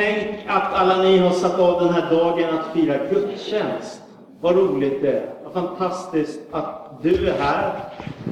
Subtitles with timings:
[0.00, 4.02] Tänk att alla ni har satt av den här dagen att fira gudstjänst.
[4.40, 5.34] Vad roligt det är.
[5.44, 7.72] Vad fantastiskt att du är här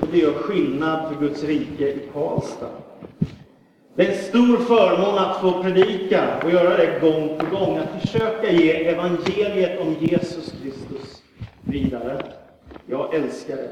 [0.00, 2.66] och det gör skillnad för Guds rike i Karlstad.
[3.94, 7.78] Det är en stor förmån att få predika och göra det gång på gång.
[7.78, 11.22] Att försöka ge evangeliet om Jesus Kristus
[11.60, 12.22] vidare.
[12.86, 13.70] Jag älskar det.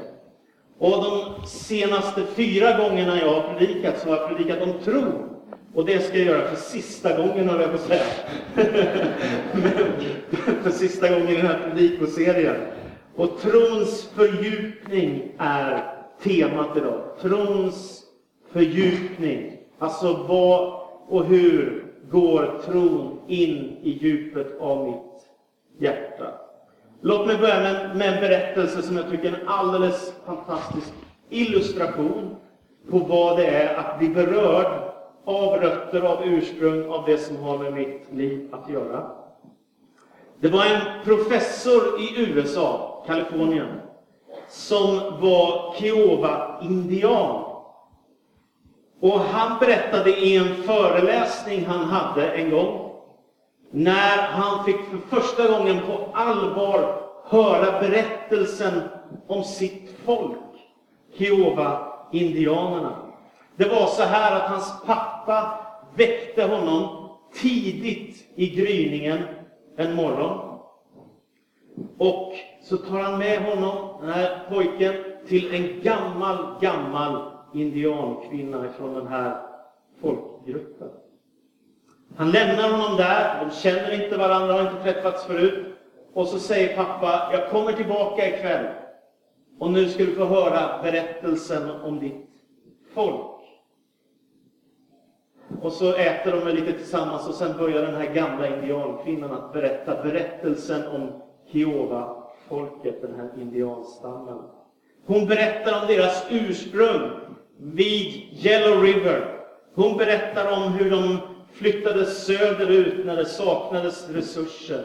[0.79, 5.36] Och de senaste fyra gångerna jag har predikat så har jag predikat om tro.
[5.73, 8.03] Och det ska jag göra för sista gången, höll jag på att säga.
[10.63, 12.55] för sista gången i den här predikoserien.
[13.15, 15.93] Och trons fördjupning är
[16.23, 17.03] temat idag.
[17.21, 18.03] Trons
[18.51, 19.57] fördjupning.
[19.79, 25.27] Alltså vad och hur går tron in i djupet av mitt
[25.79, 26.33] hjärta?
[27.01, 30.93] Låt mig börja med, med en berättelse som jag tycker är en alldeles fantastisk
[31.29, 32.35] illustration
[32.89, 34.86] på vad det är att bli berörd
[35.27, 39.11] av rötter, av ursprung, av det som har med mitt liv att göra.
[40.39, 43.81] Det var en professor i USA, Kalifornien,
[44.47, 47.43] som var Kiowa-indian.
[48.99, 52.91] Och han berättade i en föreläsning han hade en gång,
[53.71, 58.81] när han fick för första gången på allvar höra berättelsen
[59.27, 60.37] om sitt folk,
[61.17, 63.06] Kiowa-indianerna.
[63.57, 65.59] Det var så här att hans pappa
[65.95, 69.19] väckte honom tidigt i gryningen
[69.75, 70.59] en morgon.
[71.97, 74.93] Och så tar han med honom, den här pojken,
[75.27, 79.41] till en gammal, gammal indiankvinna ifrån den här
[80.01, 80.89] folkgruppen.
[82.17, 85.65] Han lämnar honom där, de känner inte varandra, har inte träffats förut.
[86.13, 88.65] Och så säger pappa, jag kommer tillbaka ikväll.
[89.59, 92.29] Och nu ska du få höra berättelsen om ditt
[92.93, 93.36] folk.
[95.61, 100.03] Och så äter de lite tillsammans och sen börjar den här gamla indiankvinnan att berätta
[100.03, 104.37] berättelsen om Kiowa-folket, den här indianstammen.
[105.05, 107.11] Hon berättar om deras ursprung
[107.57, 109.39] vid Yellow River.
[109.75, 111.17] Hon berättar om hur de
[111.53, 114.83] flyttade söderut när det saknades resurser.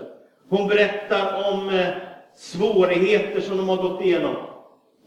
[0.48, 1.88] Hon berättar om eh,
[2.34, 4.36] svårigheter som de har gått igenom.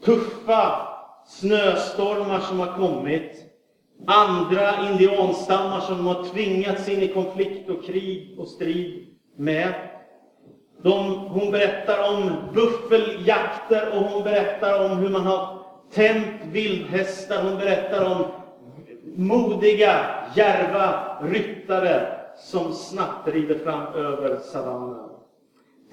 [0.05, 0.87] Tuffa
[1.27, 3.54] snöstormar som har kommit.
[4.07, 9.07] Andra indianstammar som de har tvingats in i konflikt och krig och strid
[9.37, 9.73] med.
[10.81, 15.59] De, hon berättar om buffeljakter och hon berättar om hur man har
[15.93, 17.43] tänt vildhästar.
[17.43, 18.25] Hon berättar om
[19.15, 22.07] modiga, järva ryttare
[22.37, 25.09] som snabbt rider fram över savannen.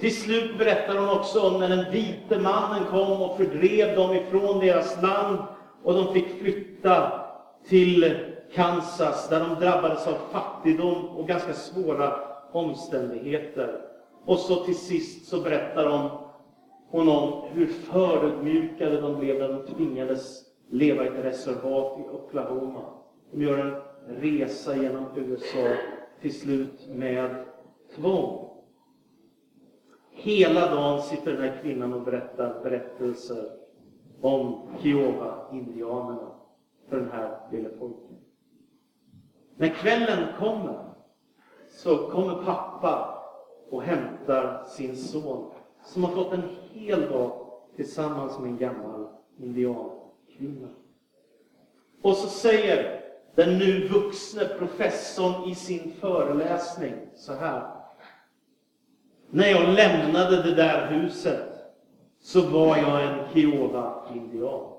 [0.00, 4.60] Till slut berättar hon också om när den vite mannen kom och fördrev dem ifrån
[4.60, 5.38] deras land
[5.82, 7.21] och de fick flytta
[7.68, 8.14] till
[8.54, 12.14] Kansas där de drabbades av fattigdom och ganska svåra
[12.52, 13.80] omständigheter.
[14.24, 16.10] Och så till sist så berättar de
[16.88, 22.84] hon om hur förödmjukade de blev när de tvingades leva i ett reservat i Oklahoma.
[23.30, 25.68] De gör en resa genom USA
[26.20, 27.44] till slut med
[27.96, 28.48] tvång.
[30.10, 33.44] Hela dagen sitter den här kvinnan och berättar berättelser
[34.20, 36.31] om Kiowa-indianerna
[36.92, 38.16] för den här lille pojken.
[39.56, 40.84] När kvällen kommer
[41.69, 43.22] så kommer pappa
[43.70, 45.50] och hämtar sin son
[45.84, 49.08] som har fått en hel dag tillsammans med en gammal
[49.38, 50.69] indiankvinna.
[52.02, 53.00] Och så säger
[53.34, 57.70] den nu vuxne professorn i sin föreläsning så här.
[59.31, 61.52] När jag lämnade det där huset
[62.20, 64.71] så var jag en Kiowa-indian.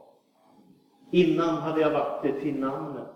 [1.13, 3.07] Innan hade jag varit det till namnet.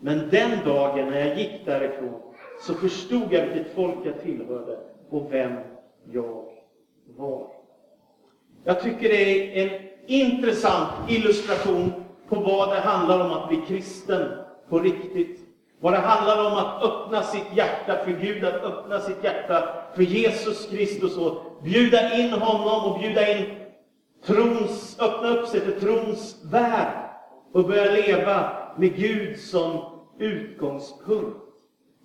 [0.00, 2.20] Men den dagen när jag gick därifrån
[2.60, 4.78] så förstod jag vilket folk jag tillhörde
[5.10, 5.52] och vem
[6.12, 6.44] jag
[7.16, 7.46] var.
[8.64, 11.92] Jag tycker det är en intressant illustration
[12.28, 14.28] på vad det handlar om att bli kristen
[14.68, 15.40] på riktigt.
[15.80, 20.02] Vad det handlar om att öppna sitt hjärta för Gud, att öppna sitt hjärta för
[20.02, 23.44] Jesus Kristus och bjuda in honom och bjuda in
[24.24, 27.05] trons, öppna upp sig till trons värld
[27.56, 29.80] och börja leva med Gud som
[30.18, 31.36] utgångspunkt.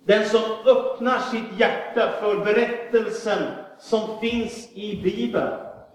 [0.06, 3.42] Den som öppnar sitt hjärta för berättelsen
[3.78, 5.52] som finns i Bibeln.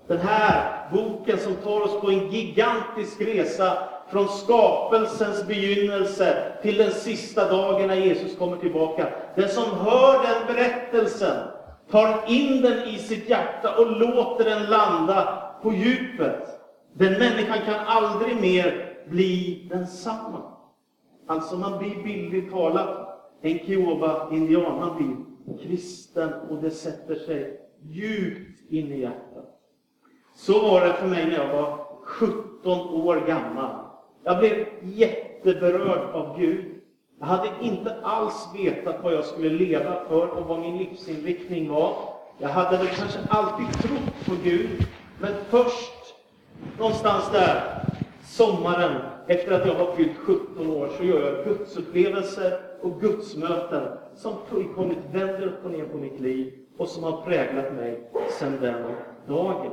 [0.07, 3.77] Den här boken som tar oss på en gigantisk resa
[4.11, 9.07] från skapelsens begynnelse till den sista dagen när Jesus kommer tillbaka.
[9.35, 11.37] Den som hör den berättelsen
[11.91, 16.47] tar in den i sitt hjärta och låter den landa på djupet.
[16.93, 20.41] Den människan kan aldrig mer bli densamma.
[21.25, 23.07] Alltså man blir bildligt talat
[23.41, 25.15] en Kiowa-indian, man blir
[25.59, 29.59] kristen och det sätter sig djupt in i hjärtat.
[30.35, 33.75] Så var det för mig när jag var 17 år gammal.
[34.23, 36.65] Jag blev jätteberörd av Gud.
[37.19, 41.95] Jag hade inte alls vetat vad jag skulle leva för och vad min livsinriktning var.
[42.37, 44.87] Jag hade väl kanske alltid trott på Gud,
[45.19, 46.15] men först
[46.77, 47.83] någonstans där,
[48.27, 54.33] sommaren, efter att jag har fyllt 17 år, så gör jag gudsupplevelser och gudsmöten som
[54.49, 58.09] fullkomligt vänder upp och ner på mitt liv och som har präglat mig
[58.39, 58.83] sedan den
[59.27, 59.71] dagen.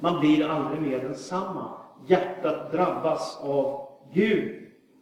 [0.00, 1.70] Man blir aldrig mer densamma.
[2.06, 4.56] Hjärtat drabbas av Gud.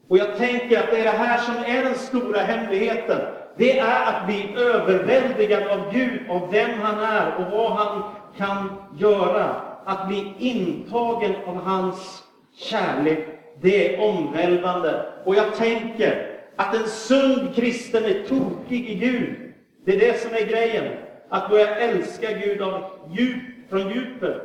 [0.08, 3.20] Och jag tänker att det är det här som är den stora hemligheten.
[3.56, 8.02] Det är att bli överväldigad av Gud, av vem han är och vad han
[8.36, 9.56] kan göra.
[9.84, 12.27] Att bli intagen av hans
[12.58, 13.26] kärlek,
[13.60, 15.06] det är omvälvande.
[15.24, 19.36] Och jag tänker att en sund kristen är tokig i Gud.
[19.84, 20.84] Det är det som är grejen.
[21.28, 24.42] Att börja älska Gud av djup, från djupet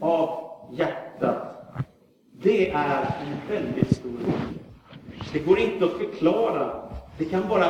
[0.00, 1.56] av hjärtat.
[2.42, 5.30] Det är en väldigt stor sak.
[5.32, 6.70] Det går inte att förklara.
[7.18, 7.66] Det kan bara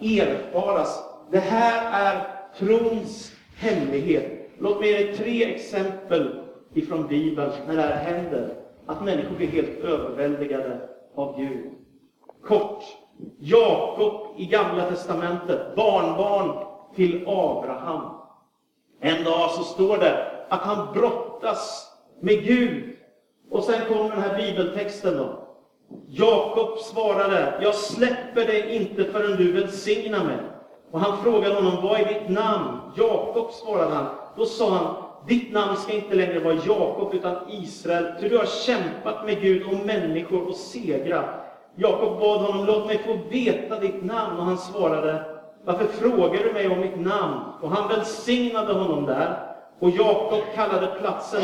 [0.00, 1.04] erfaras.
[1.30, 2.26] Det här är
[2.58, 4.50] trons hemlighet.
[4.58, 6.44] Låt mig ge tre exempel
[6.74, 8.59] ifrån Bibeln när det här händer.
[8.90, 11.70] Att människor blir helt överväldigade av Gud.
[12.44, 12.84] Kort.
[13.38, 18.10] Jakob i Gamla Testamentet, barnbarn till Abraham.
[19.00, 22.96] En dag så står det att han brottas med Gud.
[23.50, 25.46] Och sen kommer den här bibeltexten då.
[26.08, 30.38] Jakob svarade, jag släpper dig inte förrän du välsignar mig.
[30.90, 32.78] Och han frågade honom, vad är ditt namn?
[32.96, 34.06] Jakob svarade han.
[34.36, 38.46] Då sa han, ditt namn ska inte längre vara Jakob utan Israel, ty du har
[38.46, 41.24] kämpat med Gud och människor och segrat.
[41.76, 44.38] Jakob bad honom, låt mig få veta ditt namn.
[44.38, 45.24] Och han svarade,
[45.64, 47.40] varför frågar du mig om mitt namn?
[47.60, 49.36] Och han välsignade honom där.
[49.78, 51.42] Och Jakob kallade platsen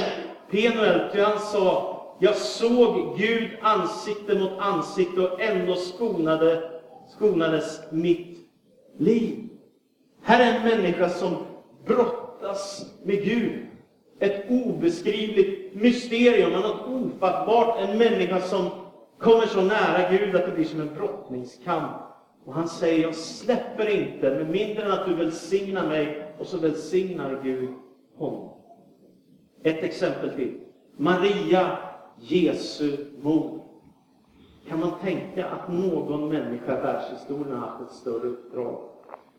[0.50, 6.70] Penuel, ty han sa, jag såg Gud ansikte mot ansikte och ändå skonade,
[7.08, 8.38] skonades mitt
[8.98, 9.48] liv.
[10.22, 11.36] Här är en människa som
[12.40, 13.66] brottas med Gud.
[14.18, 17.80] Ett obeskrivligt mysterium, något ofattbart.
[17.80, 18.70] En människa som
[19.18, 21.92] kommer så nära Gud att det blir som en brottningskamp.
[22.44, 26.32] Och han säger, jag släpper inte med mindre än att du välsignar mig.
[26.38, 27.68] Och så välsignar Gud
[28.16, 28.50] honom.
[29.62, 30.60] Ett exempel till.
[30.96, 31.78] Maria
[32.20, 33.62] Jesu mor.
[34.68, 38.88] Kan man tänka att någon människa i världshistorien har haft ett större uppdrag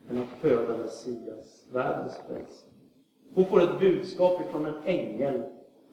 [0.09, 2.66] än att föda Messias, världens frälsare?
[3.37, 5.43] Hon får ett budskap ifrån en ängel.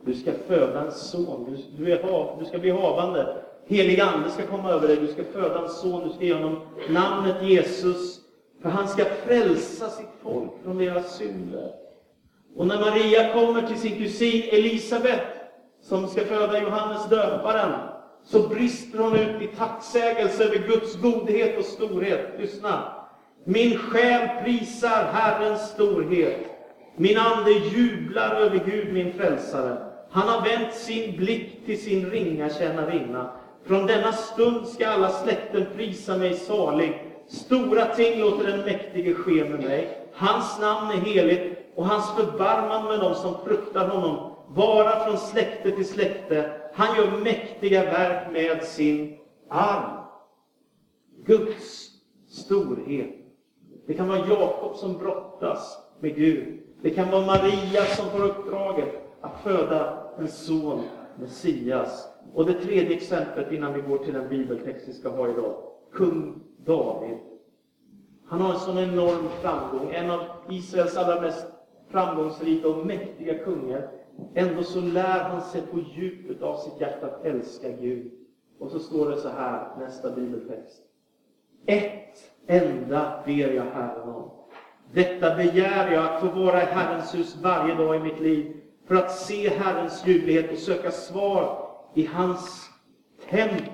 [0.04, 1.44] Du ska föda en son.
[1.50, 3.36] Du, du, är, du ska bli havande.
[3.66, 4.96] Helig ande ska komma över dig.
[4.96, 6.08] Du ska föda en son.
[6.08, 8.20] Du ska ge honom namnet Jesus.
[8.62, 11.72] För han ska frälsa sitt folk från deras synder.
[12.56, 15.22] Och när Maria kommer till sin kusin Elisabet
[15.82, 17.72] som ska föda Johannes döparen,
[18.22, 22.28] så brister hon ut i tacksägelse över Guds godhet och storhet.
[22.38, 22.92] Lyssna!
[23.44, 26.53] Min själ prisar Herrens storhet.
[26.96, 29.76] Min ande jublar över Gud, min frälsare.
[30.10, 33.32] Han har vänt sin blick till sin ringa tjänarinna.
[33.64, 37.12] Från denna stund ska alla släkten prisa mig salig.
[37.26, 39.98] Stora ting låter den mäktige ske med mig.
[40.12, 45.70] Hans namn är heligt och hans förbarman med dem som fruktar honom vara från släkte
[45.70, 46.60] till släkte.
[46.74, 49.16] Han gör mäktiga verk med sin
[49.48, 49.98] arm.
[51.24, 51.90] Guds
[52.28, 53.10] storhet.
[53.86, 56.63] Det kan vara Jakob som brottas med Gud.
[56.84, 58.88] Det kan vara Maria som får uppdraget
[59.20, 60.82] att föda en son,
[61.16, 62.08] Messias.
[62.34, 65.54] Och det tredje exemplet innan vi går till den bibeltext vi ska ha idag.
[65.92, 67.18] Kung David.
[68.26, 69.90] Han har en sån enorm framgång.
[69.94, 71.46] En av Israels allra mest
[71.88, 73.90] framgångsrika och mäktiga kungar.
[74.34, 78.12] Ändå så lär han sig på djupet av sitt hjärta att älska Gud.
[78.58, 80.82] Och så står det så här, nästa bibeltext.
[81.66, 84.43] Ett enda ber jag Herren om.
[84.94, 88.94] Detta begär jag att få vara i Herrens hus varje dag i mitt liv, för
[88.94, 92.70] att se Herrens ljuvlighet och söka svar i hans
[93.30, 93.68] tempel.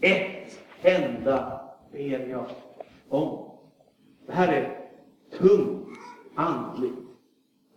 [0.00, 1.60] Ett enda
[1.92, 2.46] ber jag
[3.08, 3.50] om.
[4.26, 4.78] Det här är
[5.38, 5.98] tungt
[6.34, 6.94] andligt.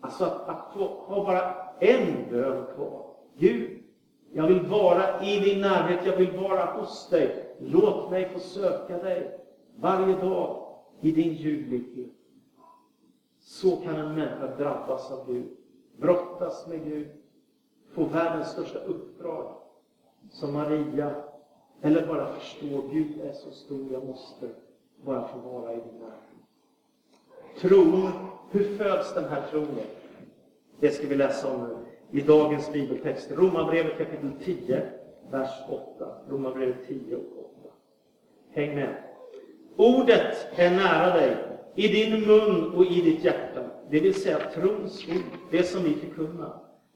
[0.02, 3.06] Alltså att, att få ha bara en bön kvar.
[3.38, 3.84] Gud,
[4.34, 7.56] jag vill vara i din närhet, jag vill vara hos dig.
[7.60, 9.40] Låt mig få söka dig
[9.76, 10.67] varje dag
[11.02, 12.12] i din ljuvlighet.
[13.40, 15.48] Så kan en människa drabbas av Gud,
[15.98, 17.08] brottas med Gud,
[17.92, 19.56] få världens största uppdrag,
[20.32, 21.16] som Maria,
[21.82, 24.50] eller bara förstå Gud är så stor, jag måste
[25.06, 26.24] bara få vara i din närhet.
[27.62, 28.12] tron.
[28.52, 29.86] Hur föds den här tronen?
[30.80, 31.78] Det ska vi läsa om nu
[32.20, 33.32] i dagens bibeltext.
[33.32, 34.92] Romarbrevet kapitel 10,
[35.32, 36.16] vers 8.
[36.30, 37.22] Romarbrevet 10 och
[37.62, 37.70] 8.
[38.50, 39.07] Häng med.
[39.78, 41.36] Ordet är nära dig,
[41.76, 43.60] i din mun och i ditt hjärta.
[43.90, 46.54] Det vill säga trons ord, det som vi förkunnar.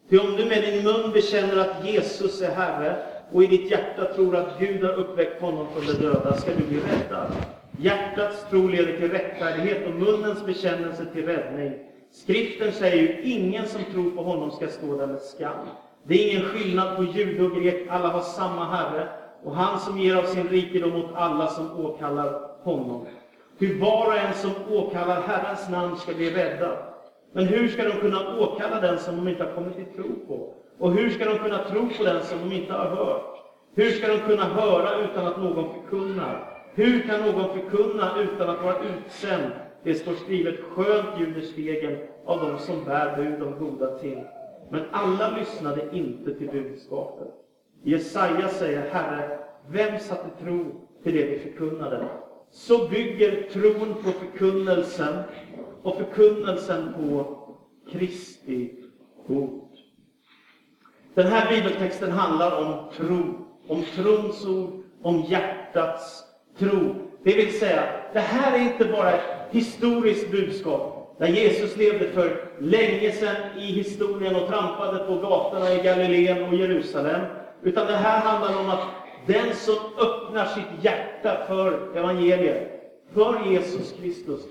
[0.10, 2.96] Ty om du med din mun bekänner att Jesus är Herre
[3.32, 6.64] och i ditt hjärta tror att Gud har uppväckt honom från de döda, ska du
[6.64, 7.32] bli räddad.
[7.78, 11.74] Hjärtats tro leder till rättfärdighet och munnens bekännelse till räddning.
[12.12, 15.68] Skriften säger ju, ingen som tror på honom ska stå där med skam.
[16.04, 19.08] Det är ingen skillnad på jude och grek, alla har samma Herre,
[19.44, 23.06] och han som ger av sin rikedom åt alla som åkallar honom.
[23.58, 26.78] Hur var och en som åkallar Herrens namn ska bli räddad.
[27.34, 30.54] Men hur ska de kunna åkalla den som de inte har kommit till tro på?
[30.78, 33.38] Och hur ska de kunna tro på den som de inte har hört?
[33.76, 36.48] Hur ska de kunna höra utan att någon förkunnar?
[36.74, 39.52] Hur kan någon förkunna utan att vara utsänd?
[39.84, 44.24] Det står skrivet, skönt ljuder stegen av dem som bär bud om goda ting.
[44.70, 47.41] Men alla lyssnade inte till budskapet.
[47.84, 52.08] Jesaja säger, Herre, vem satte tro till det vi förkunnade?
[52.52, 55.24] Så bygger tron på förkunnelsen
[55.84, 57.38] och förkunnelsen på
[57.92, 58.72] Kristi
[59.28, 59.68] ord.
[61.14, 66.24] Den här bibeltexten handlar om tro, om trons ord, om hjärtats
[66.60, 66.96] tro.
[67.24, 67.84] Det vill säga,
[68.14, 69.22] det här är inte bara ett
[69.52, 75.84] historiskt budskap, där Jesus levde för länge sedan i historien och trampade på gatorna i
[75.84, 77.22] Galileen och Jerusalem.
[77.64, 78.88] Utan det här handlar om att
[79.26, 82.82] den som öppnar sitt hjärta för evangeliet,
[83.14, 84.42] för Jesus Kristus,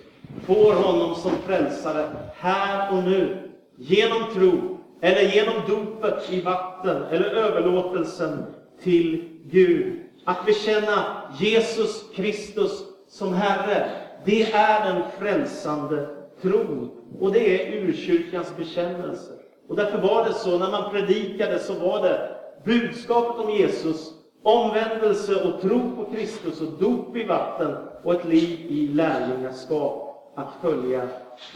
[0.47, 7.27] får honom som frälsare här och nu, genom tro, eller genom dopet i vatten, eller
[7.27, 8.45] överlåtelsen
[8.83, 10.01] till Gud.
[10.25, 13.91] Att bekänna Jesus Kristus som Herre,
[14.25, 16.07] det är den frälsande
[16.43, 16.91] tron.
[17.21, 19.33] Och det är urkyrkans bekännelse.
[19.69, 22.30] Och därför var det så, när man predikade, så var det
[22.65, 24.13] budskapet om Jesus,
[24.43, 30.53] omvändelse och tro på Kristus och dop i vatten och ett liv i lärjungaskap, att
[30.63, 31.09] följa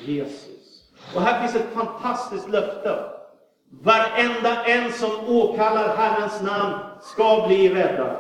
[0.05, 0.85] Jesus.
[1.15, 2.99] Och här finns ett fantastiskt löfte.
[3.83, 8.17] Varenda en som åkallar Herrens namn ska bli räddad.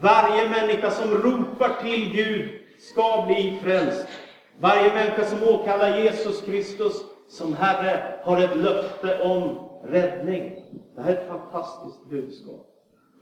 [0.00, 4.06] Varje människa som ropar till Gud ska bli frälst.
[4.60, 10.62] Varje människa som åkallar Jesus Kristus som Herre har ett löfte om räddning.
[10.96, 12.66] Det här är ett fantastiskt budskap.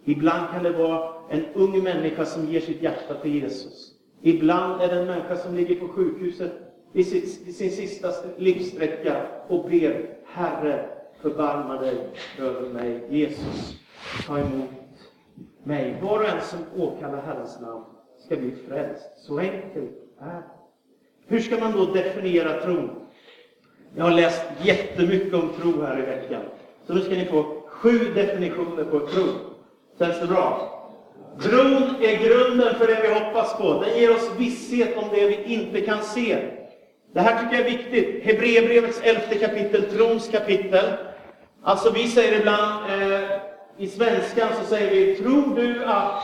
[0.05, 3.95] Ibland kan det vara en ung människa som ger sitt hjärta till Jesus.
[4.23, 6.53] Ibland är det en människa som ligger på sjukhuset
[6.93, 10.89] i sin sista livssträcka och ber Herre,
[11.21, 13.07] förbarma dig över mig.
[13.11, 13.77] Jesus,
[14.27, 14.71] ta emot
[15.63, 15.99] mig.
[16.03, 17.85] Var och en som åkallar Herrens namn
[18.19, 19.11] ska bli frälst.
[19.17, 20.43] Så enkelt är det.
[21.27, 22.91] Hur ska man då definiera tron?
[23.97, 26.43] Jag har läst jättemycket om tro här i veckan.
[26.87, 29.25] Så nu ska ni få sju definitioner på tro.
[29.99, 30.71] Känns det bra?
[31.43, 33.85] Tron är grunden för det vi hoppas på.
[33.85, 36.39] Den ger oss visshet om det vi inte kan se.
[37.15, 38.25] Det här tycker jag är viktigt.
[38.25, 40.85] Hebreerbrevets elfte kapitel, trons kapitel.
[41.63, 43.29] Alltså vi säger ibland, eh,
[43.79, 46.23] i svenskan så säger vi, tror du att,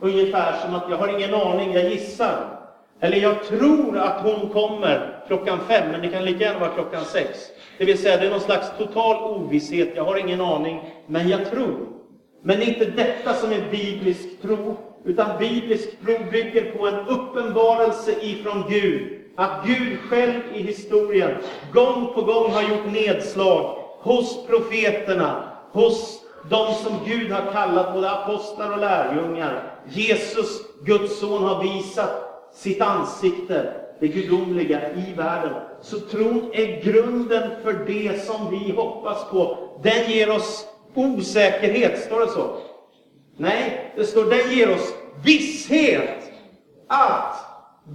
[0.00, 2.58] ungefär som att jag har ingen aning, jag gissar.
[3.00, 7.04] Eller jag tror att hon kommer klockan fem, men det kan lika gärna vara klockan
[7.04, 7.38] sex.
[7.78, 11.50] Det vill säga, det är någon slags total ovisshet, jag har ingen aning, men jag
[11.50, 11.88] tror.
[12.42, 17.06] Men det är inte detta som är biblisk tro, utan biblisk tro bygger på en
[17.08, 19.18] uppenbarelse ifrån Gud.
[19.36, 21.30] Att Gud själv i historien
[21.72, 28.10] gång på gång har gjort nedslag hos profeterna, hos de som Gud har kallat både
[28.10, 29.74] apostlar och lärjungar.
[29.88, 32.10] Jesus, Guds son, har visat
[32.54, 35.52] sitt ansikte, det gudomliga, i världen.
[35.80, 39.58] Så tron är grunden för det som vi hoppas på.
[39.82, 42.56] Den ger oss osäkerhet, står det så?
[43.36, 44.94] Nej, det står den ger oss
[45.24, 46.32] visshet
[46.86, 47.36] att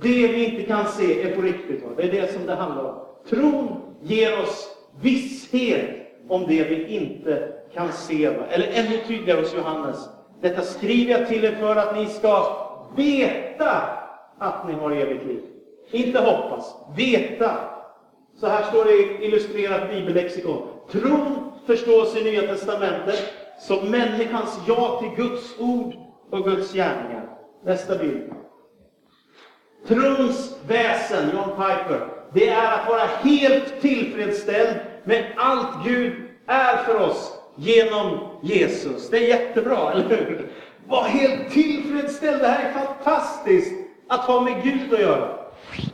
[0.02, 1.84] det vi inte kan se är på riktigt.
[1.98, 2.96] Det är det som det handlar om.
[3.30, 4.68] Tron ger oss
[5.02, 5.90] visshet
[6.30, 8.26] om det vi inte kan se.
[8.26, 10.10] Eller ännu tydligare hos Johannes.
[10.42, 13.82] Detta skriver jag till er för att ni ska veta
[14.38, 15.42] att ni har evigt liv.
[15.92, 17.52] Inte hoppas, veta.
[18.40, 20.68] Så här står det i illustrerat bibellexikon.
[20.92, 25.94] Tron förstås i Nya Testamentet som människans ja till Guds ord
[26.32, 27.30] och Guds gärningar.
[27.66, 28.34] Nästa bild.
[29.88, 36.14] Trons väsen, John Piper, det är att vara helt tillfredsställd med allt Gud
[36.48, 39.10] är för oss genom Jesus.
[39.10, 40.52] Det är jättebra, eller hur?
[40.88, 43.74] Var helt tillfredsställd, det här är fantastiskt
[44.08, 45.47] att ha med Gud att göra.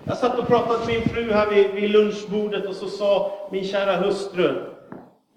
[0.04, 3.64] Jag satt och pratade med min fru här vid, vid lunchbordet och så sa min
[3.64, 4.66] kära hustru,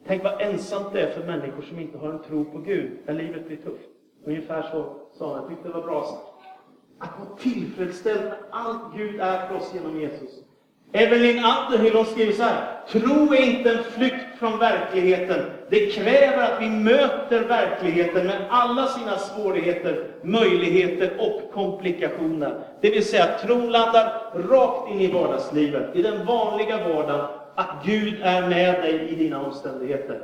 [0.06, 3.14] tänk vad ensamt det är för människor som inte har en tro på Gud när
[3.14, 3.88] livet blir tufft.
[4.25, 6.37] Ungefär så sa hon, jag tyckte det var bra sagt.
[6.99, 10.30] Att vara tillfredsställd med allt Gud är för oss genom Jesus.
[10.92, 12.80] Evelyn Underhill hon skriver så här.
[12.88, 15.40] Tro är inte en flykt från verkligheten.
[15.69, 22.61] Det kräver att vi möter verkligheten med alla sina svårigheter, möjligheter och komplikationer.
[22.81, 28.14] Det vill säga, tron landar rakt in i vardagslivet, i den vanliga vardagen, att Gud
[28.23, 30.23] är med dig i dina omständigheter.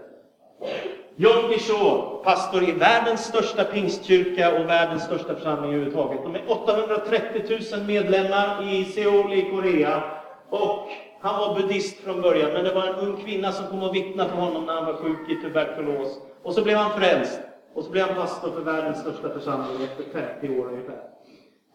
[1.17, 6.23] John Guichot, pastor i världens största pingstkyrka och världens största församling överhuvudtaget.
[6.23, 10.03] De är 830 000 medlemmar i Seoul i Korea.
[10.51, 10.89] Och
[11.23, 14.31] han var buddhist från början, men det var en ung kvinna som kom och vittnade
[14.31, 16.19] för honom när han var sjuk i tuberkulos.
[16.43, 17.41] Och så blev han frälst.
[17.75, 21.01] Och så blev han pastor för världens största församling efter 30 år ungefär.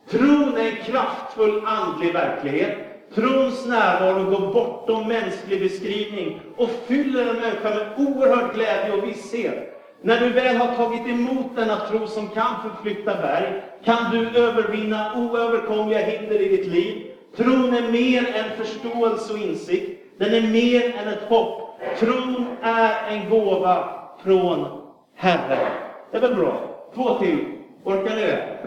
[0.09, 2.77] Tron är en kraftfull andlig verklighet.
[3.15, 9.73] Trons närvaro går bortom mänsklig beskrivning och fyller en människa med oerhörd glädje och visshet.
[10.01, 15.11] När du väl har tagit emot denna tro som kan förflytta berg, kan du övervinna
[15.15, 17.06] oöverkomliga hinder i ditt liv.
[17.37, 20.03] Tron är mer än förståelse och insikt.
[20.17, 21.79] Den är mer än ett hopp.
[21.99, 23.89] Tron är en gåva
[24.23, 24.81] från
[25.15, 25.71] Herren.
[26.11, 26.61] Det är väl bra?
[26.95, 27.45] Två till.
[27.83, 28.57] Orkar ni det?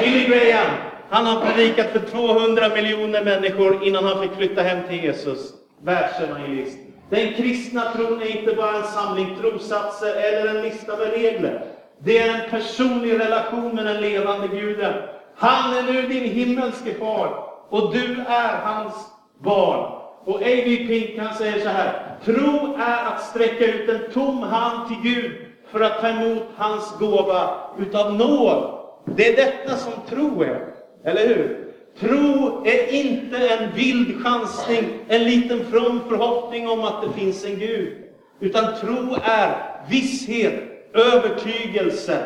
[0.00, 0.70] Billy Graham,
[1.10, 5.52] han har predikat för 200 miljoner människor innan han fick flytta hem till Jesus.
[5.82, 6.78] Världsevangelist.
[7.10, 11.64] Den kristna tron är inte bara en samling trosatser eller en lista med regler.
[11.98, 14.92] Det är en personlig relation med den levande guden.
[15.36, 18.94] Han är nu din himmelske far och du är hans
[19.38, 19.92] barn.
[20.24, 20.84] Och A.V.
[20.86, 22.16] Pink han säger så här.
[22.24, 25.32] Tro är att sträcka ut en tom hand till Gud
[25.70, 28.78] för att ta emot hans gåva utav nåd.
[29.04, 30.66] Det är detta som tro är.
[31.04, 31.66] Eller hur?
[31.98, 37.58] Tro är inte en vild chansning, en liten from förhoppning om att det finns en
[37.58, 37.96] Gud.
[38.40, 40.54] Utan tro är visshet,
[40.94, 42.22] övertygelse,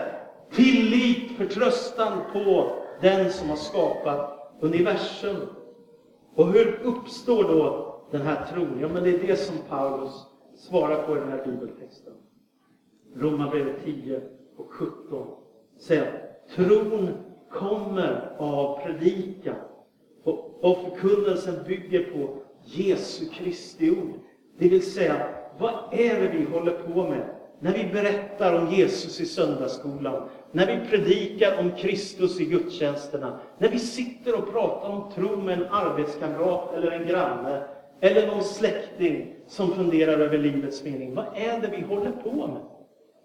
[0.55, 5.37] tillit, förtröstan på den som har skapat universum.
[6.35, 8.79] Och hur uppstår då den här tron?
[8.81, 12.13] Ja, men det är det som Paulus svarar på i den här bibeltexten.
[13.17, 14.21] Romarbrevet 10
[14.57, 15.27] och 17
[15.79, 17.09] säger att tron
[17.51, 19.57] kommer av predikan.
[20.25, 24.13] Och, och förkunnelsen bygger på Jesu Kristi ord.
[24.59, 27.27] Det vill säga, vad är det vi håller på med
[27.61, 30.29] när vi berättar om Jesus i söndagsskolan?
[30.55, 33.39] När vi predikar om Kristus i gudstjänsterna?
[33.59, 37.63] När vi sitter och pratar om tro med en arbetskamrat eller en granne
[38.01, 41.15] eller någon släkting som funderar över livets mening.
[41.15, 42.63] Vad är det vi håller på med?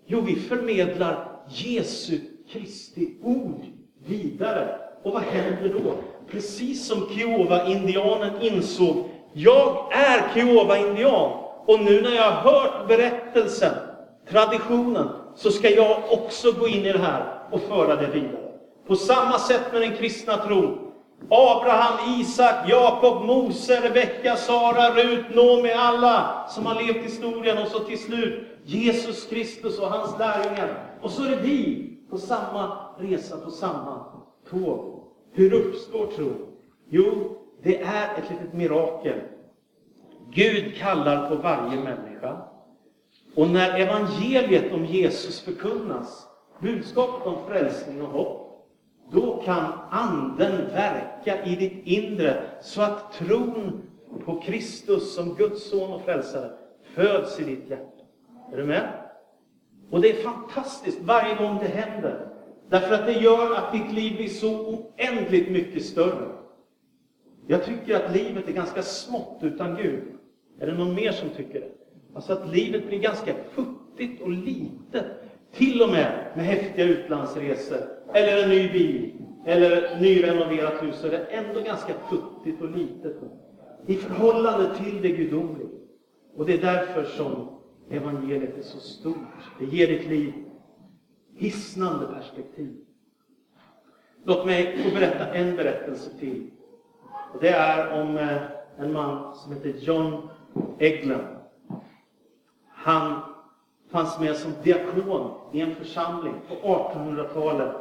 [0.06, 2.20] Jo, vi förmedlar Jesu
[2.52, 3.62] Kristi ord
[4.06, 4.80] vidare.
[5.04, 5.94] Och vad händer då?
[6.32, 11.32] Precis som Kiowa-indianen insåg, jag är Kiowa-indian.
[11.66, 13.74] Och nu när jag har hört berättelsen,
[14.30, 18.52] traditionen, så ska jag också gå in i det här och föra det vidare.
[18.88, 20.92] På samma sätt med den kristna tron.
[21.30, 27.80] Abraham, Isak, Jakob, Mose, Rebecka, Sara, Rut, Nomi, alla som har levt historien och så
[27.80, 30.84] till slut Jesus Kristus och hans lärjungar.
[31.02, 34.06] Och så är det vi på samma resa, på samma
[34.50, 35.04] tåg.
[35.34, 36.46] Hur uppstår tron?
[36.90, 39.20] Jo, det är ett litet mirakel.
[40.32, 42.38] Gud kallar på varje människa.
[43.36, 46.28] Och när evangeliet om Jesus förkunnas,
[46.60, 48.50] budskapet om frälsning och hopp,
[49.12, 53.82] då kan Anden verka i ditt inre så att tron
[54.26, 56.52] på Kristus som Guds son och frälsare
[56.84, 58.04] föds i ditt hjärta.
[58.54, 58.90] Är du med?
[59.90, 62.28] Och det är fantastiskt varje gång det händer.
[62.70, 66.28] Därför att det gör att ditt liv blir så oändligt mycket större.
[67.48, 70.04] Jag tycker att livet är ganska smått utan Gud.
[70.60, 71.72] Är det någon mer som tycker det?
[72.20, 75.06] Alltså att livet blir ganska futtigt och litet.
[75.52, 77.78] Till och med med häftiga utlandsresor,
[78.14, 79.12] eller en ny bil,
[79.46, 83.16] eller ett nyrenoverat hus, så är det ändå ganska futtigt och litet
[83.88, 85.68] i förhållande till det gudomliga.
[86.36, 89.16] Och det är därför som evangeliet är så stort.
[89.60, 90.34] Det ger ditt liv
[91.36, 92.76] hisnande perspektiv.
[94.24, 96.50] Låt mig få berätta en berättelse till.
[97.34, 98.42] Och det är om eh,
[98.78, 100.30] en man som heter John
[100.80, 101.39] Eglund.
[102.82, 103.20] Han
[103.92, 107.76] fanns med som diakon i en församling på 1800-talet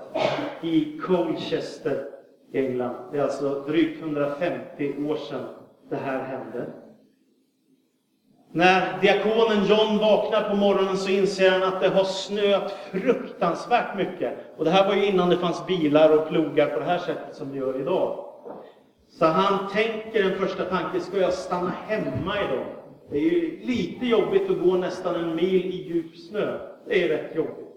[0.61, 2.05] i Colchester,
[2.53, 2.97] England.
[3.13, 5.47] Det är alltså drygt 150 år sedan
[5.89, 6.67] det här hände.
[8.53, 14.35] När diakonen John vaknar på morgonen så inser han att det har snöat fruktansvärt mycket.
[14.57, 17.37] Och det här var ju innan det fanns bilar och plogar på det här sättet
[17.37, 18.25] som det gör idag.
[19.09, 22.65] Så han tänker en första tanke, ska jag stanna hemma idag?
[23.11, 26.59] Det är ju lite jobbigt att gå nästan en mil i djup snö.
[26.87, 27.69] Det är rätt jobbigt.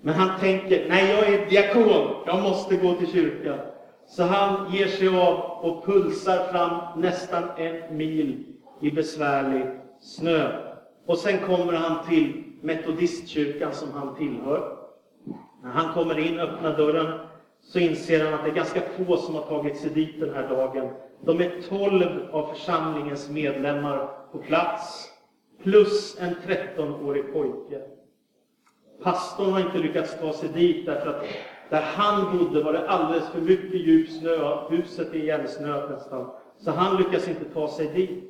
[0.00, 3.58] Men han tänker, nej jag är diakon, jag måste gå till kyrkan.
[4.06, 8.44] Så han ger sig av och pulsar fram nästan en mil
[8.80, 9.66] i besvärlig
[10.00, 10.52] snö.
[11.06, 14.76] Och sen kommer han till metodistkyrkan som han tillhör.
[15.62, 17.18] När han kommer in, öppnar dörren,
[17.60, 20.48] så inser han att det är ganska få som har tagit sig dit den här
[20.48, 20.88] dagen.
[21.24, 25.10] De är tolv av församlingens medlemmar på plats,
[25.62, 27.80] plus en 13-årig pojke.
[29.02, 31.24] Pastorn har inte lyckats ta sig dit därför att
[31.70, 36.30] där han bodde var det alldeles för mycket djup snö, huset är igensnöat nästan.
[36.58, 38.24] Så han lyckas inte ta sig dit.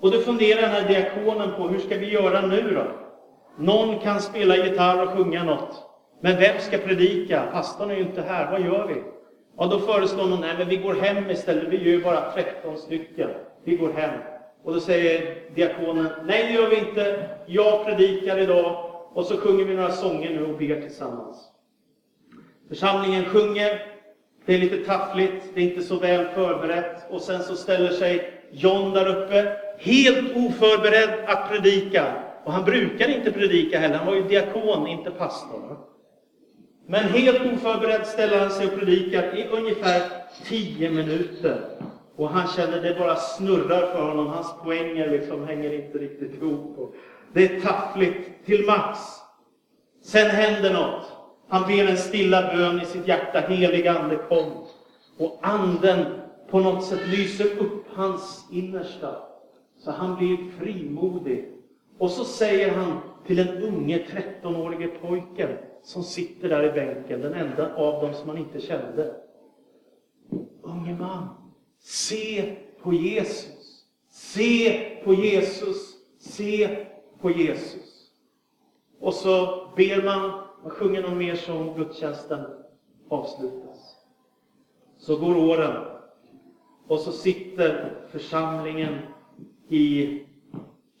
[0.00, 2.84] Och då funderar den här diakonen på, hur ska vi göra nu då?
[3.64, 5.84] Någon kan spela gitarr och sjunga något.
[6.20, 7.42] Men vem ska predika?
[7.52, 9.02] Pastorn är ju inte här, vad gör vi?
[9.56, 12.78] Ja, då föreslår någon, nej men vi går hem istället, vi är ju bara 13
[12.78, 13.30] stycken.
[13.64, 14.20] Vi går hem.
[14.62, 19.64] Och då säger diakonen, nej det gör vi inte, jag predikar idag, och så sjunger
[19.64, 21.36] vi några sånger nu och ber tillsammans.
[22.68, 23.82] Församlingen sjunger,
[24.44, 28.32] det är lite taffligt, det är inte så väl förberett, och sen så ställer sig
[28.50, 32.12] John där uppe, helt oförberedd att predika.
[32.44, 35.78] Och han brukar inte predika heller, han var ju diakon, inte pastor.
[36.86, 40.02] Men helt oförberedd ställer han sig och predikar i ungefär
[40.44, 41.60] tio minuter.
[42.18, 46.94] Och han känner det bara snurrar för honom, hans poänger liksom hänger inte riktigt ihop.
[47.32, 48.98] Det är taffligt till max.
[50.02, 51.04] Sen händer något.
[51.48, 54.52] Han ber en stilla bön i sitt hjärta, helig ande kom.
[55.18, 56.04] Och anden
[56.50, 59.16] på något sätt lyser upp hans innersta.
[59.76, 61.48] Så han blir frimodig.
[61.98, 65.50] Och så säger han till den unge 13-årige pojken
[65.82, 69.14] som sitter där i bänken, den enda av dem som han inte kände.
[70.62, 71.28] Unge man,
[71.88, 73.84] se på Jesus.
[74.10, 75.94] Se på Jesus.
[76.18, 76.86] Se
[77.20, 78.10] på Jesus.
[79.00, 80.30] Och så ber man,
[80.62, 82.44] man sjunger någon mer sång, gudstjänsten
[83.08, 83.96] avslutas.
[84.98, 85.84] Så går åren
[86.86, 88.98] och så sitter församlingen
[89.68, 90.22] i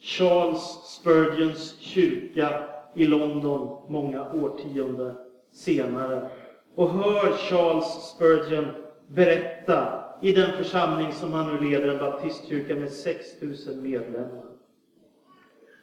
[0.00, 5.16] Charles Spurgeons kyrka i London många årtionden
[5.50, 6.30] senare
[6.74, 8.66] och hör Charles Spurgeon
[9.06, 14.44] berätta i den församling som han nu leder, en baptistkyrka med 6 000 medlemmar.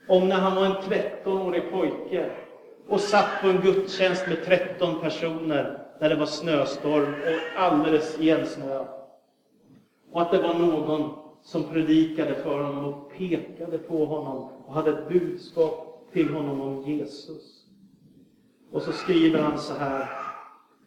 [0.08, 2.32] Om när han var en 13-årig pojke
[2.88, 8.88] och satt på en gudstjänst med 13 personer när det var snöstorm och alldeles igensnöat.
[10.12, 11.12] Och att det var någon
[11.43, 16.82] som predikade för honom och pekade på honom och hade ett budskap till honom om
[16.82, 17.65] Jesus.
[18.71, 20.10] Och så skriver han så här.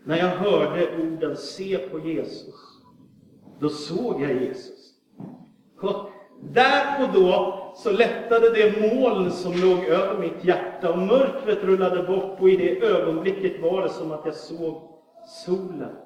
[0.04, 2.77] När jag hörde orden se på Jesus,
[3.60, 4.92] då såg jag Jesus.
[5.80, 11.64] Och där och då så lättade det moln som låg över mitt hjärta och mörkret
[11.64, 14.82] rullade bort och i det ögonblicket var det som att jag såg
[15.44, 15.96] solen.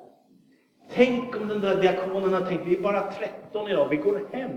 [0.91, 4.51] Tänk om den där diakonen hade tänkt, vi är bara 13 idag, vi går hem.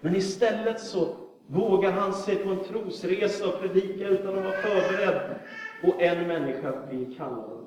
[0.00, 1.08] Men istället så
[1.46, 5.34] vågar han sig på en trosresa och predika utan att vara förberedd.
[5.82, 7.57] Och en människa blir kallad.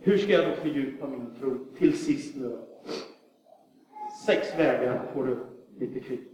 [0.00, 1.58] Hur ska jag då fördjupa min tro?
[1.78, 2.58] Till sist nu
[4.26, 5.38] Sex vägar får du
[5.78, 6.32] lite kvitt.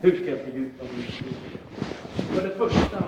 [0.00, 1.32] Hur ska jag fördjupa min tro?
[2.14, 3.04] För det första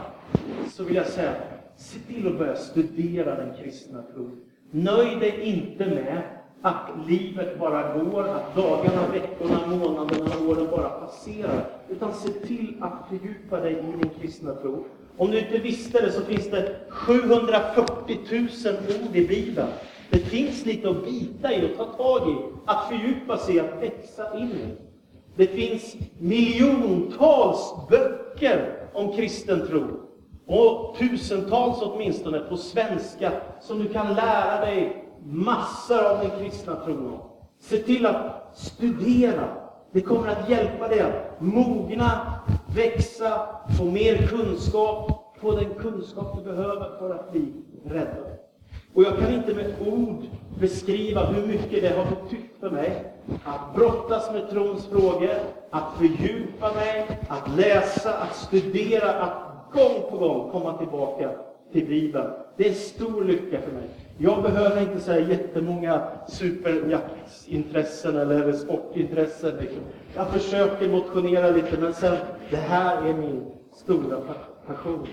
[0.69, 1.35] så vill jag säga,
[1.77, 4.41] se till att börja studera den kristna tron.
[4.71, 6.23] Nöj dig inte med
[6.63, 11.65] att livet bara går, att dagarna, veckorna, månaderna, åren bara passerar.
[11.89, 14.85] Utan se till att fördjupa dig i din kristna tro.
[15.19, 18.49] Om du inte visste det så finns det 740 000
[19.05, 19.69] ord i Bibeln.
[20.11, 24.39] Det finns lite att bita i och ta tag i, att fördjupa sig, att växa
[24.39, 24.77] in i.
[25.37, 29.85] Det finns miljontals böcker om kristen tro.
[30.47, 37.19] Och tusentals åtminstone på svenska som du kan lära dig massor av den kristna tron
[37.61, 39.49] Se till att studera.
[39.93, 42.41] Det kommer att hjälpa dig att mogna,
[42.77, 47.53] växa, få mer kunskap, få den kunskap du behöver för att bli
[47.85, 48.37] räddad.
[48.95, 50.25] Och jag kan inte med ord
[50.61, 53.13] beskriva hur mycket det har betytt för mig
[53.45, 55.35] att brottas med trons frågor,
[55.71, 61.31] att fördjupa mig, att läsa, att studera, att gång på gång komma tillbaka
[61.73, 62.31] till Bibeln.
[62.57, 63.89] Det är en stor lycka för mig.
[64.19, 69.53] Jag behöver inte säga jättemånga superjaktintressen eller sportintressen.
[70.15, 72.17] Jag försöker motionera lite, men sen,
[72.51, 74.21] det här är min stora
[74.67, 75.07] passion.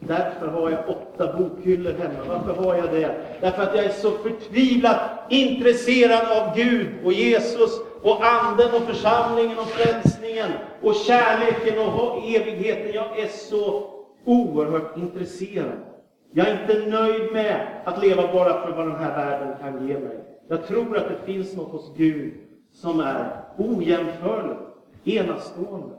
[0.00, 2.24] Därför har jag åtta bokhyllor hemma.
[2.28, 3.14] Varför har jag det?
[3.40, 9.58] Därför att jag är så förtvivlat intresserad av Gud och Jesus och Anden och församlingen
[9.58, 10.50] och frälsningen
[10.82, 12.92] och kärleken och evigheten.
[12.94, 13.90] Jag är så
[14.24, 15.91] oerhört intresserad.
[16.34, 19.98] Jag är inte nöjd med att leva bara för vad den här världen kan ge
[19.98, 20.24] mig.
[20.48, 22.34] Jag tror att det finns något hos Gud
[22.70, 24.60] som är ojämförligt,
[25.04, 25.94] enastående.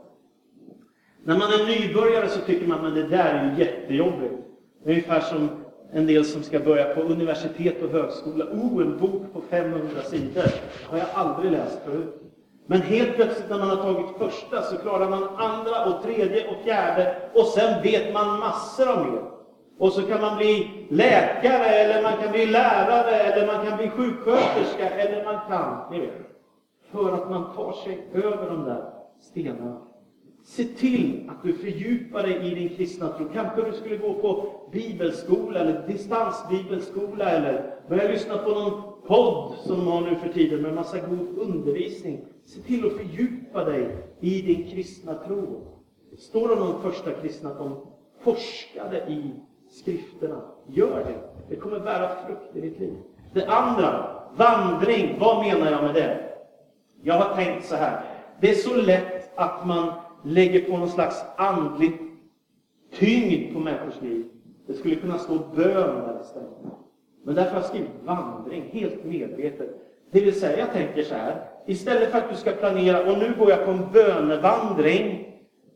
[1.24, 4.34] När man är nybörjare så tycker man att det där är ju jättejobbigt.
[4.84, 5.48] Ungefär som
[5.92, 8.44] en del som ska börja på universitet och högskola.
[8.44, 10.42] Oh, en bok på 500 sidor.
[10.42, 10.50] Det
[10.90, 12.20] har jag aldrig läst förut.
[12.66, 16.64] Men helt plötsligt när man har tagit första så klarar man andra och tredje och
[16.64, 19.33] fjärde och sen vet man massor av mer.
[19.78, 23.88] Och så kan man bli läkare, eller man kan bli lärare, eller man kan bli
[23.88, 26.12] sjuksköterska, eller man kan, ni vet.
[26.90, 28.84] För att man tar sig över de där
[29.20, 29.80] stenarna.
[30.44, 33.28] Se till att du fördjupar dig i din kristna tro.
[33.32, 39.76] Kanske du skulle gå på bibelskola eller distansbibelskola eller börja lyssna på någon podd som
[39.76, 42.24] de har nu för tiden med massa god undervisning.
[42.44, 45.60] Se till att fördjupa dig i din kristna tro.
[46.10, 47.86] Det står om de första kristna att de
[48.20, 49.32] forskade i
[49.74, 50.40] skrifterna.
[50.66, 51.14] Gör det.
[51.48, 52.94] Det kommer bära frukt i ditt liv.
[53.32, 54.06] Det andra,
[54.36, 55.16] vandring.
[55.20, 56.20] Vad menar jag med det?
[57.02, 58.04] Jag har tänkt så här.
[58.40, 61.92] Det är så lätt att man lägger på någon slags andlig
[62.92, 64.24] tyngd på människors liv.
[64.66, 66.48] Det skulle kunna stå bön där istället.
[67.24, 69.70] Men därför har jag skrivit vandring, helt medvetet.
[70.10, 71.44] Det vill säga, jag tänker så här.
[71.66, 75.34] Istället för att du ska planera, och nu går jag på en bönevandring,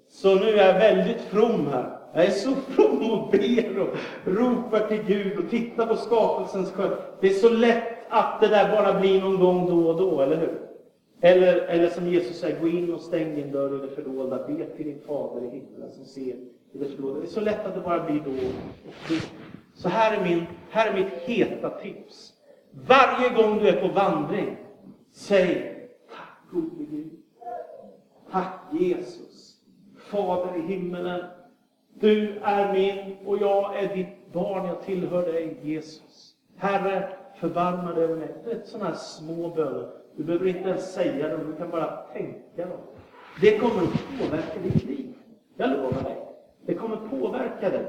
[0.08, 1.97] så nu är jag väldigt from här.
[2.12, 3.88] Jag är så from och ber och
[4.24, 6.96] ropar till Gud och tittar på skapelsens skön.
[7.20, 10.36] Det är så lätt att det där bara blir någon gång då och då, eller
[10.36, 10.60] hur?
[11.20, 14.64] Eller, eller som Jesus säger, gå in och stäng din dörr i det fördolda, be
[14.64, 16.34] till din fader i himlen som ser
[16.72, 17.20] i det fördolda.
[17.20, 18.36] Det är så lätt att det bara blir då och
[19.08, 19.14] då.
[19.74, 22.32] Så här är, min, här är mitt heta tips.
[22.70, 24.56] Varje gång du är på vandring,
[25.12, 25.74] säg
[26.10, 27.12] Tack gode Gud.
[28.30, 29.54] Tack Jesus.
[30.10, 31.24] Fader i himmelen.
[32.00, 34.66] Du är min och jag är ditt barn.
[34.66, 36.34] Jag tillhör dig Jesus.
[36.56, 37.08] Herre,
[37.40, 38.28] förbarma dig över mig.
[38.44, 39.88] Det är sådana här små böner.
[40.16, 42.80] Du behöver inte ens säga dem, du kan bara tänka dem.
[43.40, 45.12] Det kommer att påverka ditt liv.
[45.56, 46.16] Jag lovar dig.
[46.66, 47.86] Det kommer påverka dig.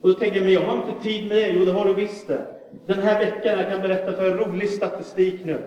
[0.00, 1.48] Och då tänker jag, men jag har inte tid med det.
[1.48, 2.46] Jo, det har du visst det.
[2.86, 5.62] Den här veckan, jag kan berätta för en rolig statistik nu.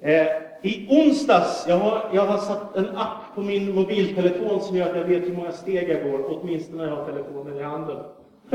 [0.00, 0.26] Eh,
[0.62, 4.96] I onsdags, jag har, jag har satt en app på min mobiltelefon som gör att
[4.96, 7.96] jag vet hur många steg jag går, åtminstone när jag har telefonen i handen.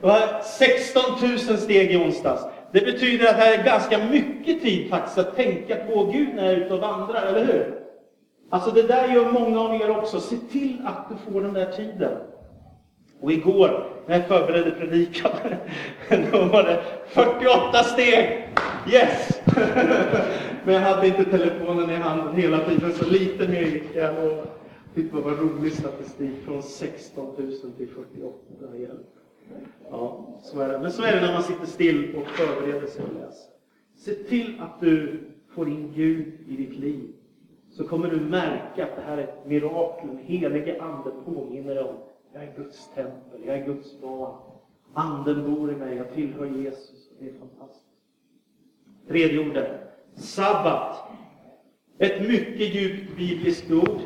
[0.00, 1.02] Det var 16
[1.48, 2.42] 000 steg i onsdags.
[2.72, 6.52] Det betyder att det är ganska mycket tid faktiskt att tänka på Gud när jag
[6.52, 7.78] är ute och vandrar, eller hur?
[8.50, 10.20] Alltså det där gör många av er också.
[10.20, 12.12] Se till att du får den där tiden.
[13.20, 15.30] Och igår, när jag förberedde predikan,
[16.32, 18.48] då var det 48 steg!
[18.92, 19.40] Yes!
[20.68, 24.26] Men jag hade inte telefonen i handen hela tiden, så lite mer gick jag.
[24.26, 24.46] Och
[24.94, 28.98] titta vad rolig statistik, från 16 000 till 48 igen.
[29.90, 30.78] Ja, så är det.
[30.78, 33.50] Men så är det när man sitter still och förbereder sig och läser.
[33.94, 37.12] Se till att du får in Gud i ditt liv.
[37.70, 40.08] Så kommer du märka att det här är ett mirakel.
[40.08, 41.96] Den helige Ande påminner dig om
[42.32, 44.36] jag är Guds tempel, jag är Guds barn.
[44.94, 47.10] Anden bor i mig, jag tillhör Jesus.
[47.20, 47.84] Det är fantastiskt.
[49.08, 49.87] Tredje ordet,
[50.20, 51.04] sabbat.
[51.98, 54.00] Ett mycket djupt bibliskt ord.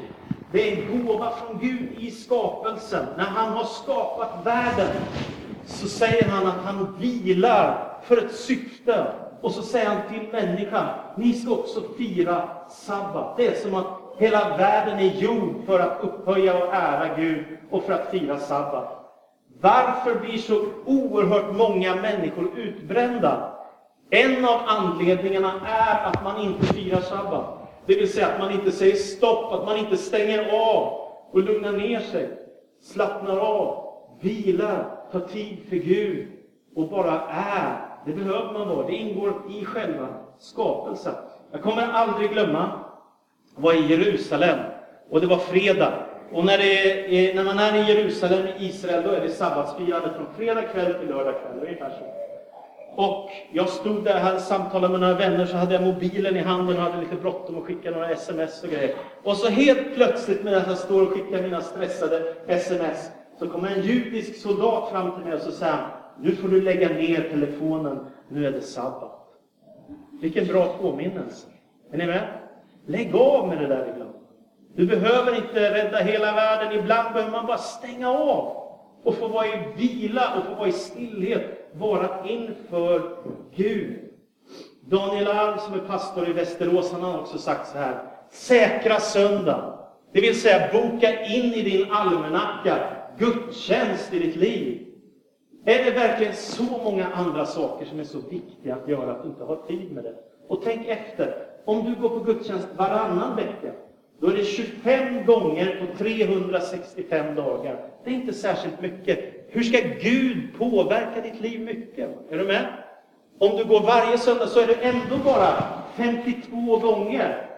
[0.53, 3.07] Det är en gåva från Gud i skapelsen.
[3.17, 4.97] När han har skapat världen
[5.65, 9.07] så säger han att han vilar för ett syfte.
[9.41, 13.37] Och så säger han till människan, ni ska också fira sabbat.
[13.37, 13.87] Det är som att
[14.19, 18.99] hela världen är gjord för att upphöja och ära Gud och för att fira sabbat.
[19.61, 23.62] Varför blir så oerhört många människor utbrända?
[24.15, 27.45] En av anledningarna är att man inte firar sabbat.
[27.87, 31.73] Det vill säga att man inte säger stopp, att man inte stänger av och lugnar
[31.73, 32.31] ner sig,
[32.83, 36.29] slappnar av, vilar, tar tid för Gud
[36.77, 37.87] och bara är.
[38.07, 38.87] Det behöver man vara.
[38.87, 41.15] Det ingår i själva skapelsen.
[41.53, 42.71] Jag kommer aldrig glömma,
[43.55, 44.59] jag var i Jerusalem
[45.11, 45.93] och det var fredag.
[46.33, 50.27] Och när, är, när man är i Jerusalem, i Israel, då är det sabbatsfirande från
[50.37, 51.67] fredag kväll till lördag kväll.
[51.67, 52.32] Ungefär så.
[52.97, 56.77] Och jag stod där, hade samtalat med några vänner, så hade jag mobilen i handen
[56.77, 58.95] och hade lite bråttom att skicka några sms och grejer.
[59.23, 63.83] Och så helt plötsligt medan jag står och skickar mina stressade sms, så kommer en
[63.83, 68.07] judisk soldat fram till mig och så säger han, nu får du lägga ner telefonen,
[68.29, 69.19] nu är det sabbat.
[70.21, 71.47] Vilken bra påminnelse.
[71.93, 72.29] Är ni med?
[72.87, 74.15] Lägg av med det där ibland.
[74.75, 78.57] Du behöver inte rädda hela världen, ibland behöver man bara stänga av
[79.03, 83.17] och få vara i vila och få vara i stillhet, vara inför
[83.55, 83.99] Gud.
[84.81, 88.03] Daniel Alm som är pastor i Västerås, han har också sagt så här.
[88.31, 89.73] Säkra söndagen.
[90.13, 92.79] Det vill säga boka in i din almanacka
[93.19, 94.87] gudstjänst i ditt liv.
[95.65, 99.29] Är det verkligen så många andra saker som är så viktiga att göra att du
[99.29, 100.15] inte har tid med det?
[100.49, 101.35] Och tänk efter.
[101.65, 103.73] Om du går på gudstjänst varannan vecka,
[104.21, 107.85] då är det 25 gånger på 365 dagar.
[108.05, 109.42] Det är inte särskilt mycket.
[109.55, 112.11] Hur ska Gud påverka ditt liv mycket?
[112.31, 112.67] Är du med?
[113.39, 115.65] Om du går varje söndag så är det ändå bara
[115.97, 117.51] 52 gånger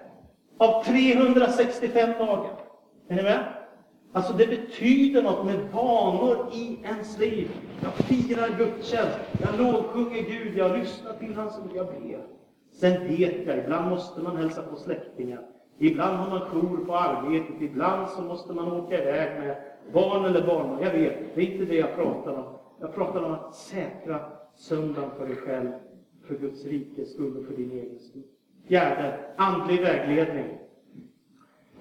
[0.58, 2.56] av 365 dagar.
[3.08, 3.44] Är ni med?
[4.12, 7.50] Alltså det betyder något med vanor i ens liv.
[7.82, 12.20] Jag firar gudstjänst, jag lovsjunger Gud, jag lyssnar till hans ord, jag ber.
[12.72, 15.40] Sen vet jag, ibland måste man hälsa på släktingar.
[15.78, 19.56] Ibland har man jour på arbetet, ibland så måste man åka iväg med
[19.92, 20.82] barn eller barnbarn.
[20.82, 22.44] Jag vet, det är inte det jag pratar om.
[22.80, 24.20] Jag pratar om att säkra
[24.56, 25.70] söndagen för dig själv,
[26.26, 28.22] för Guds rikes skull och för din egen skull.
[28.68, 30.58] Fjärde, andlig vägledning.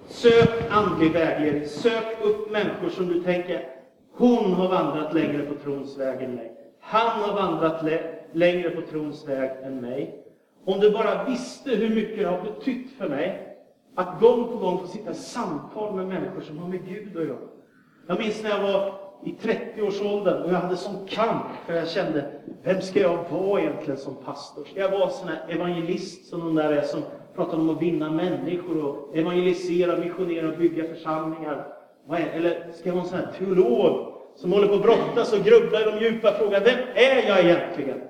[0.06, 1.64] Sök andlig vägledning.
[1.64, 3.68] Sök upp människor som du tänker,
[4.12, 6.56] hon har vandrat längre på trons väg än mig.
[6.80, 7.84] Han har vandrat
[8.32, 10.24] längre på trons väg än mig.
[10.64, 13.56] Om du bara visste hur mycket det har betytt för mig
[13.94, 17.26] att gång på gång få sitta i samtal med människor som har med Gud att
[17.26, 17.38] göra.
[18.06, 22.32] Jag minns när jag var i 30-årsåldern och jag hade sån kamp, för jag kände,
[22.62, 24.64] vem ska jag vara egentligen som pastor?
[24.64, 27.02] Ska jag vara sån här evangelist som de där är som
[27.34, 31.66] pratar om att vinna människor och evangelisera, missionera och bygga församlingar?
[32.10, 35.80] Eller ska jag vara en sån här teolog som håller på att brottas och grubblar
[35.80, 38.00] i de djupa frågorna, vem är jag egentligen?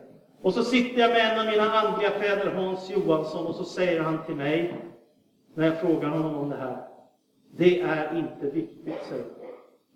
[0.42, 4.00] Och så sitter jag med en av mina andliga fäder, Hans Johansson, och så säger
[4.00, 4.74] han till mig,
[5.54, 6.76] när jag frågar honom om det här,
[7.56, 9.43] det är inte viktigt, säger han.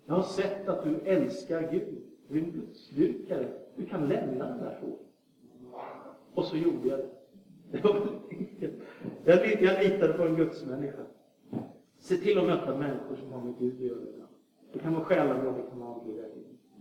[0.09, 2.01] Jag har sett att du älskar Gud.
[2.27, 3.47] Du är en gudsdyrkare.
[3.75, 4.97] Du kan lämna den där frågan.
[6.33, 7.09] Och så gjorde jag det.
[7.71, 8.73] Det var enkelt.
[9.23, 11.01] Jag, jag litade på en gudsmänniska.
[11.99, 14.27] Se till att möta människor som har med Gud att göra.
[14.73, 16.15] Det kan vara själavård, det kan vara andlig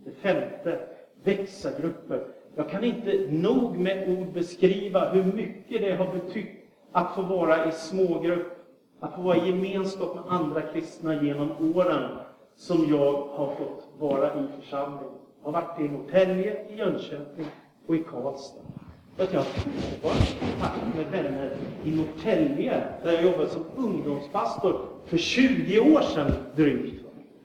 [0.05, 0.89] Det femte,
[1.23, 2.29] växa grupper.
[2.55, 6.51] Jag kan inte nog med ord beskriva hur mycket det har betytt
[6.93, 8.47] att få vara i smågrupp,
[9.01, 12.19] att få vara i gemenskap med andra kristna genom åren
[12.59, 15.11] som jag har fått vara i församling.
[15.45, 17.47] Jag har varit i Norrtälje, i Jönköping
[17.87, 18.61] och i Karlstad.
[19.19, 25.17] Att jag har fortfarande kontakt med vänner i Norrtälje, där jag jobbade som ungdomspastor för
[25.17, 27.05] 20 år sedan drygt.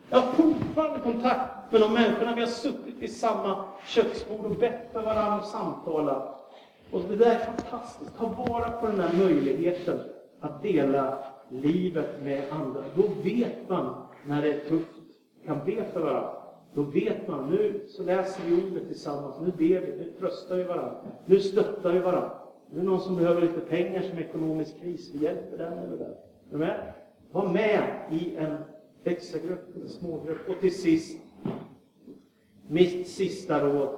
[0.10, 2.36] Jag har fortfarande kontakt med de människorna.
[2.36, 6.52] Vi har suttit vid samma köksbord och bett för varandra och samtalat.
[6.92, 8.18] Och det där är fantastiskt.
[8.18, 10.00] Ta vara på den där möjligheten
[10.40, 11.18] att dela
[11.50, 12.84] livet med andra.
[12.96, 13.96] Då vet man
[14.26, 14.93] när det är tufft
[15.46, 16.34] kan be för varandra.
[16.74, 20.64] Då vet man, nu så läser vi ordet tillsammans, nu ber vi, nu tröstar vi
[20.64, 22.32] varandra, nu stöttar vi varandra.
[22.70, 25.98] Nu är det någon som behöver lite pengar som ekonomisk kris, vi hjälper den eller
[25.98, 26.14] den.
[26.52, 26.94] Är med?
[27.32, 28.58] Var med i en
[29.04, 30.50] växelgrupp, en smågrupp.
[30.50, 31.22] Och till sist,
[32.68, 33.90] mitt sista råd.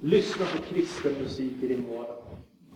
[0.00, 2.16] Lyssna på kristen musik i din vardag.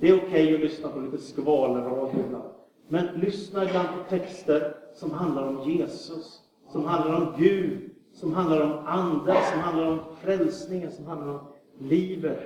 [0.01, 2.51] Det är okej okay att lyssna på lite skvalradio ibland.
[2.89, 8.61] Men lyssna ibland på texter som handlar om Jesus, som handlar om Gud, som handlar
[8.61, 11.41] om anden, som handlar om frälsningen, som handlar om
[11.79, 12.39] livet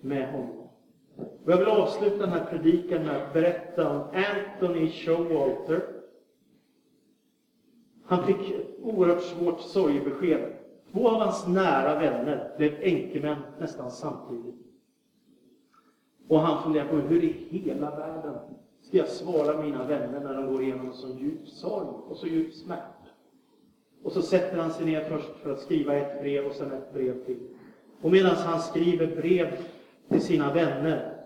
[0.00, 0.68] med honom.
[1.16, 5.82] Och jag vill avsluta den här predikan med att berätta om Anthony Showalter.
[8.04, 10.52] Han fick ett oerhört svårt sorgebesked.
[10.92, 14.56] Två av hans nära vänner blev änkemän nästan samtidigt.
[16.28, 18.34] Och han funderade på hur i hela världen
[18.80, 22.26] ska jag svara mina vänner när de går igenom en så djup sorg och så
[22.26, 22.97] djup smärta?
[24.02, 26.92] Och så sätter han sig ner först för att skriva ett brev och sen ett
[26.92, 27.38] brev till.
[28.00, 29.58] Och medan han skriver brev
[30.08, 31.18] till sina vänner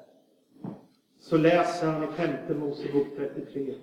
[1.18, 3.74] så läser han i femte Mosebok 33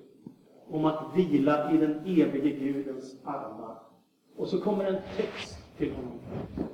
[0.67, 3.79] om att vila i den evige Gudens armar.
[4.35, 6.19] Och så kommer en text till honom.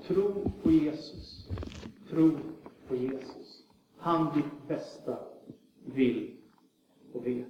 [0.08, 1.50] Tro på Jesus.
[2.10, 2.32] Tro
[2.88, 3.64] på Jesus.
[3.98, 5.18] Han ditt bästa
[5.86, 6.38] vill
[7.14, 7.48] och vet.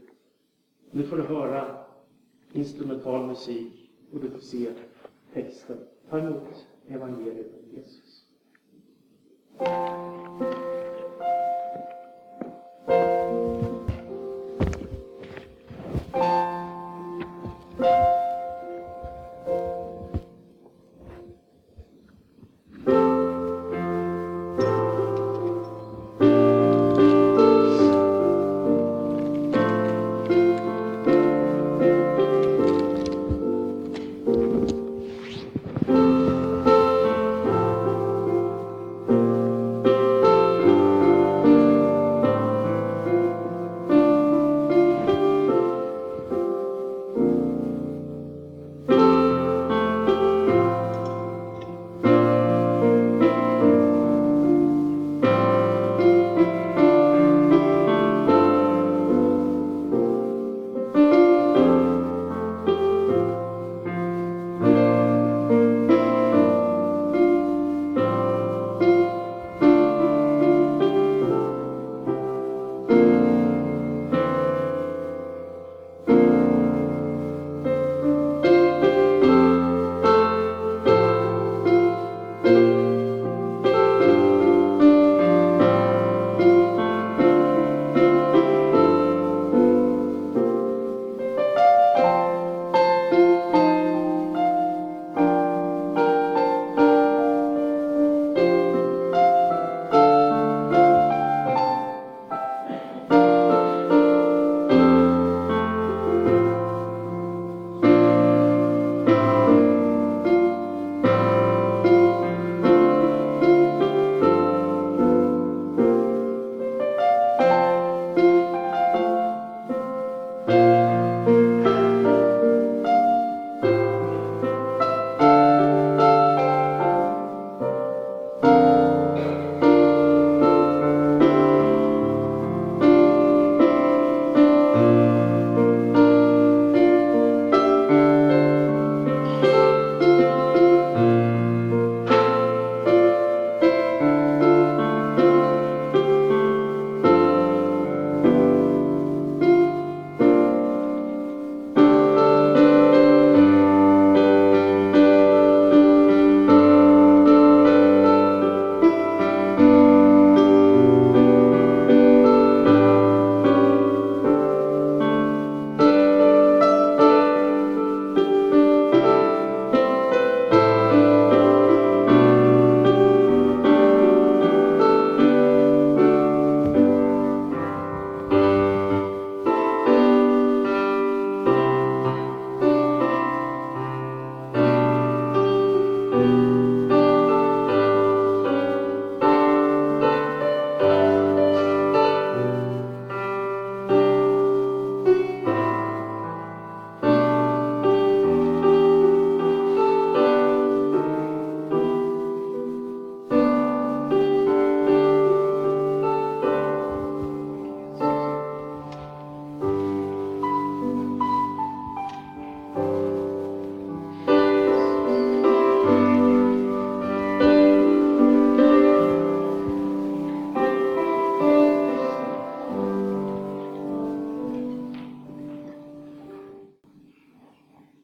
[0.91, 1.77] Nu får du höra
[2.53, 4.73] instrumental musik och du får se
[5.33, 5.77] texten.
[6.09, 8.25] Ta emot evangeliet om Jesus.